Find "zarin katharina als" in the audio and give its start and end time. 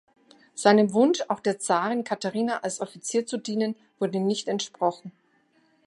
1.59-2.81